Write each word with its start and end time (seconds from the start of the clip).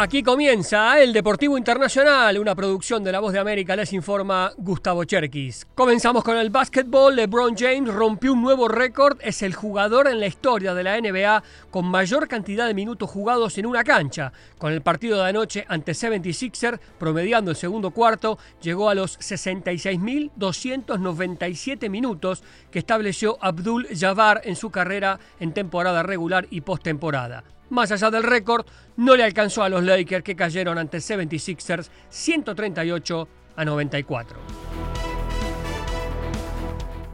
Aquí 0.00 0.22
comienza 0.22 1.02
el 1.02 1.12
Deportivo 1.12 1.58
Internacional, 1.58 2.38
una 2.38 2.54
producción 2.54 3.02
de 3.02 3.10
La 3.10 3.18
Voz 3.18 3.32
de 3.32 3.40
América, 3.40 3.74
les 3.74 3.92
informa 3.92 4.52
Gustavo 4.56 5.02
Cherkis. 5.02 5.66
Comenzamos 5.74 6.22
con 6.22 6.36
el 6.36 6.50
básquetbol. 6.50 7.16
LeBron 7.16 7.56
James 7.56 7.92
rompió 7.92 8.32
un 8.32 8.40
nuevo 8.40 8.68
récord, 8.68 9.18
es 9.20 9.42
el 9.42 9.54
jugador 9.54 10.06
en 10.06 10.20
la 10.20 10.28
historia 10.28 10.72
de 10.72 10.84
la 10.84 11.00
NBA 11.00 11.42
con 11.72 11.86
mayor 11.86 12.28
cantidad 12.28 12.68
de 12.68 12.74
minutos 12.74 13.10
jugados 13.10 13.58
en 13.58 13.66
una 13.66 13.82
cancha. 13.82 14.32
Con 14.56 14.72
el 14.72 14.82
partido 14.82 15.20
de 15.20 15.30
anoche 15.30 15.64
ante 15.66 15.90
76er, 15.90 16.78
promediando 16.96 17.50
el 17.50 17.56
segundo 17.56 17.90
cuarto, 17.90 18.38
llegó 18.62 18.90
a 18.90 18.94
los 18.94 19.18
66.297 19.18 21.90
minutos 21.90 22.44
que 22.70 22.78
estableció 22.78 23.36
Abdul 23.40 23.88
Jabbar 23.92 24.42
en 24.44 24.54
su 24.54 24.70
carrera 24.70 25.18
en 25.40 25.52
temporada 25.52 26.04
regular 26.04 26.46
y 26.50 26.60
postemporada. 26.60 27.42
Más 27.70 27.92
allá 27.92 28.10
del 28.10 28.22
récord, 28.22 28.66
no 28.96 29.16
le 29.16 29.24
alcanzó 29.24 29.62
a 29.62 29.68
los 29.68 29.82
Lakers 29.82 30.24
que 30.24 30.36
cayeron 30.36 30.78
ante 30.78 30.98
76ers 30.98 31.90
138 32.08 33.28
a 33.56 33.64
94. 33.64 34.67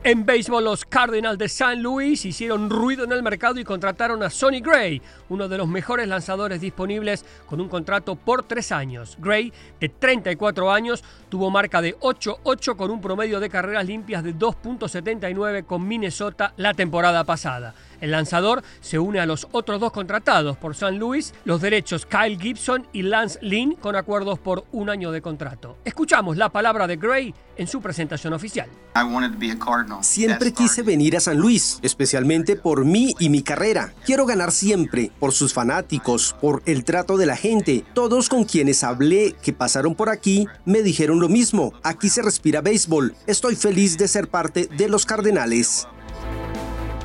En 0.07 0.27
béisbol, 0.27 0.65
los 0.65 0.85
Cardinals 0.85 1.39
de 1.39 1.49
San 1.49 1.83
Luis 1.83 2.27
hicieron 2.27 2.69
ruido 2.69 3.05
en 3.05 3.13
el 3.13 3.23
mercado 3.23 3.59
y 3.59 3.65
contrataron 3.65 4.23
a 4.23 4.29
Sonny 4.29 4.61
Gray, 4.61 5.01
uno 5.31 5.49
de 5.49 5.57
los 5.57 5.67
mejores 5.67 6.07
lanzadores 6.07 6.61
disponibles 6.61 7.25
con 7.47 7.59
un 7.59 7.71
contrato 7.71 8.15
por 8.15 8.43
tres 8.43 8.71
años. 8.71 9.17
Gray, 9.19 9.51
de 9.81 9.89
34 9.89 10.71
años, 10.71 11.03
tuvo 11.31 11.51
marca 11.51 11.81
de 11.81 11.97
8-8 12.01 12.77
con 12.77 12.91
un 12.91 13.01
promedio 13.01 13.41
de 13.41 13.49
carreras 13.49 13.87
limpias 13.87 14.23
de 14.23 14.35
2.79 14.35 15.65
con 15.65 15.89
Minnesota 15.89 16.53
la 16.59 16.75
temporada 16.75 17.25
pasada. 17.25 17.75
El 18.05 18.11
lanzador 18.11 18.63
se 18.83 18.99
une 18.99 19.21
a 19.21 19.25
los 19.25 19.49
otros 19.53 19.81
dos 19.81 19.91
contratados 19.91 20.59
por 20.59 20.75
San 20.75 20.99
Luis, 20.99 21.33
los 21.47 21.63
derechos 21.63 22.05
Kyle 22.05 22.39
Gibson 22.39 22.87
y 22.93 23.01
Lance 23.01 23.39
Lynn, 23.41 23.77
con 23.77 23.97
acuerdos 23.97 24.39
por 24.39 24.67
un 24.73 24.91
año 24.91 25.11
de 25.13 25.23
contrato. 25.23 25.79
Escuchamos 25.83 26.37
la 26.37 26.51
palabra 26.51 26.87
de 26.87 26.97
Gray 26.97 27.35
en 27.57 27.67
su 27.67 27.81
presentación 27.81 28.35
oficial. 28.35 28.69
Siempre 30.03 30.53
quise 30.53 30.83
venir 30.83 31.17
a 31.17 31.21
San 31.21 31.39
Luis, 31.39 31.79
especialmente 31.83 32.57
por 32.57 32.85
mí 32.85 33.15
y 33.19 33.29
mi 33.29 33.43
carrera. 33.43 33.93
Quiero 34.05 34.27
ganar 34.27 34.53
siempre, 34.53 35.11
por 35.19 35.33
sus 35.33 35.53
fanáticos, 35.53 36.35
por 36.41 36.63
el 36.67 36.85
trato 36.85 37.17
de 37.17 37.27
la 37.27 37.37
gente. 37.37 37.85
Todos 37.95 38.29
con 38.29 38.45
quienes 38.45 38.85
hablé 38.85 39.35
que 39.43 39.53
pasaron 39.53 39.95
por 39.95 40.09
aquí 40.09 40.47
me 40.65 40.83
dijeron 40.83 41.21
lo 41.21 41.29
mismo. 41.29 41.73
Aquí 41.83 42.09
se 42.09 42.23
respira 42.23 42.61
béisbol. 42.61 43.15
Estoy 43.27 43.57
feliz 43.57 43.99
de 43.99 44.09
ser 44.09 44.29
parte 44.29 44.67
de 44.67 44.89
los 44.89 45.07
Cardenales. 45.07 45.87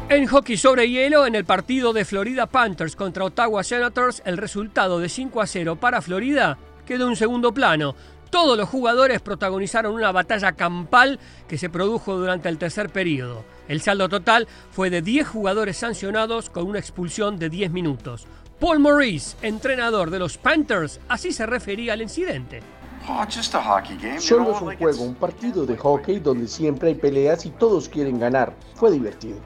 En 0.09 0.25
hockey 0.25 0.57
sobre 0.57 0.89
hielo, 0.89 1.27
en 1.27 1.35
el 1.35 1.45
partido 1.45 1.93
de 1.93 2.03
Florida 2.03 2.47
Panthers 2.47 2.95
contra 2.95 3.25
Ottawa 3.25 3.63
Senators, 3.63 4.23
el 4.25 4.37
resultado 4.37 4.99
de 4.99 5.07
5 5.07 5.39
a 5.39 5.45
0 5.45 5.75
para 5.75 6.01
Florida 6.01 6.57
quedó 6.89 7.07
en 7.07 7.15
segundo 7.15 7.53
plano. 7.53 7.95
Todos 8.29 8.57
los 8.57 8.69
jugadores 8.69 9.21
protagonizaron 9.21 9.93
una 9.93 10.11
batalla 10.11 10.51
campal 10.51 11.19
que 11.47 11.57
se 11.57 11.69
produjo 11.69 12.15
durante 12.15 12.47
el 12.47 12.59
tercer 12.59 12.89
periodo. 12.89 13.43
El 13.67 13.81
saldo 13.81 14.07
total 14.07 14.47
fue 14.71 14.89
de 14.89 15.01
10 15.01 15.27
jugadores 15.27 15.77
sancionados 15.77 16.49
con 16.49 16.67
una 16.67 16.79
expulsión 16.79 17.39
de 17.39 17.49
10 17.49 17.71
minutos. 17.71 18.27
Paul 18.59 18.79
Maurice, 18.79 19.35
entrenador 19.41 20.11
de 20.11 20.19
los 20.19 20.37
Panthers, 20.37 20.99
así 21.07 21.31
se 21.31 21.45
refería 21.45 21.93
al 21.93 22.01
incidente. 22.01 22.61
Solo 24.19 24.51
es 24.55 24.61
un 24.61 24.75
juego, 24.75 25.03
un 25.03 25.15
partido 25.15 25.65
de 25.65 25.77
hockey 25.77 26.19
donde 26.19 26.47
siempre 26.47 26.89
hay 26.89 26.95
peleas 26.95 27.45
y 27.45 27.49
todos 27.49 27.89
quieren 27.89 28.19
ganar. 28.19 28.53
Fue 28.75 28.91
divertido. 28.91 29.37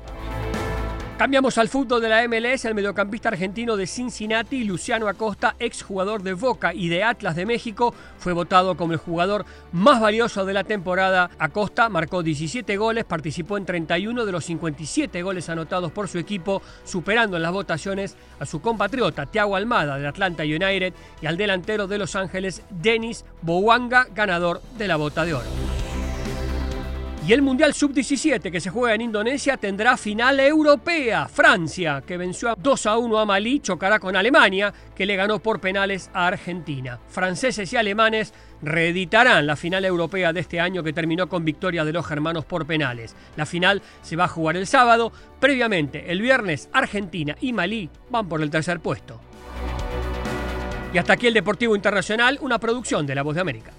Cambiamos 1.24 1.58
al 1.58 1.70
fútbol 1.70 2.02
de 2.02 2.10
la 2.10 2.28
MLS. 2.28 2.66
El 2.66 2.76
mediocampista 2.76 3.30
argentino 3.30 3.78
de 3.78 3.88
Cincinnati, 3.88 4.66
Luciano 4.66 5.08
Acosta, 5.08 5.56
exjugador 5.58 6.22
de 6.22 6.34
Boca 6.34 6.74
y 6.74 6.90
de 6.90 7.06
Atlas 7.06 7.38
de 7.38 7.46
México, 7.46 7.96
fue 8.18 8.34
votado 8.34 8.76
como 8.76 8.92
el 8.92 9.00
jugador 9.00 9.46
más 9.72 10.02
valioso 10.02 10.44
de 10.44 10.52
la 10.52 10.66
temporada. 10.66 11.32
Acosta 11.40 11.88
marcó 11.88 12.24
17 12.24 12.76
goles, 12.76 13.06
participó 13.06 13.56
en 13.56 13.64
31 13.64 14.26
de 14.26 14.32
los 14.34 14.44
57 14.44 15.24
goles 15.24 15.48
anotados 15.48 15.94
por 15.94 16.10
su 16.10 16.20
equipo, 16.20 16.62
superando 16.84 17.38
en 17.38 17.44
las 17.44 17.54
votaciones 17.54 18.18
a 18.42 18.46
su 18.46 18.60
compatriota 18.60 19.26
Thiago 19.26 19.56
Almada 19.56 19.96
del 19.96 20.08
Atlanta 20.08 20.44
United 20.44 20.94
y 21.22 21.26
al 21.26 21.38
delantero 21.38 21.88
de 21.88 22.00
Los 22.00 22.18
Ángeles, 22.18 22.64
Denis 22.70 23.24
Bouanga, 23.42 24.08
ganador 24.14 24.62
de 24.78 24.90
la 24.90 24.98
bota 24.98 25.24
de 25.24 25.36
oro. 25.36 25.63
Y 27.26 27.32
el 27.32 27.42
Mundial 27.42 27.74
Sub-17 27.74 28.52
que 28.52 28.60
se 28.60 28.70
juega 28.70 28.96
en 28.96 29.00
Indonesia 29.00 29.56
tendrá 29.56 29.96
final 29.96 30.42
europea. 30.42 31.30
Francia, 31.30 32.04
que 32.06 32.18
venció 32.18 32.50
a 32.50 32.56
2 32.56 32.86
a 32.86 32.98
1 32.98 33.18
a 33.18 33.26
Malí, 33.26 33.62
chocará 33.62 33.98
con 33.98 34.18
Alemania, 34.18 34.74
que 34.94 35.06
le 35.06 35.16
ganó 35.16 35.40
por 35.40 35.62
penales 35.62 36.12
a 36.14 36.28
Argentina. 36.28 37.00
Franceses 37.08 37.72
y 37.72 37.78
alemanes 37.78 38.34
reeditarán 38.62 39.48
la 39.48 39.56
final 39.56 39.86
europea 39.86 40.34
de 40.34 40.42
este 40.42 40.60
año 40.60 40.84
que 40.84 40.92
terminó 40.92 41.30
con 41.30 41.46
victoria 41.46 41.86
de 41.86 41.94
los 41.94 42.06
germanos 42.06 42.44
por 42.44 42.66
penales. 42.66 43.16
La 43.38 43.46
final 43.46 43.82
se 44.02 44.18
va 44.18 44.26
a 44.26 44.28
jugar 44.28 44.58
el 44.58 44.68
sábado. 44.68 45.14
Previamente, 45.40 46.12
el 46.12 46.22
viernes, 46.22 46.68
Argentina 46.74 47.38
y 47.40 47.54
Malí 47.54 47.90
van 48.10 48.28
por 48.28 48.42
el 48.42 48.50
tercer 48.50 48.82
puesto. 48.82 49.22
Y 50.94 50.98
hasta 50.98 51.14
aquí 51.14 51.28
el 51.28 51.34
Deportivo 51.34 51.74
Internacional, 51.74 52.38
una 52.42 52.60
producción 52.60 53.08
de 53.08 53.16
La 53.16 53.24
Voz 53.24 53.36
de 53.36 53.42
América. 53.42 53.72